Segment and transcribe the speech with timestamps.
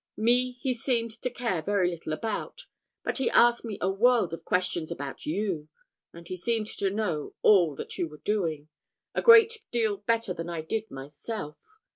[0.17, 2.65] Me he seemed to care very little about,
[3.03, 5.69] but he asked me a world of questions about you;
[6.11, 8.67] and he seemed to know all that you were doing,
[9.13, 11.59] a great deal better than I did myself.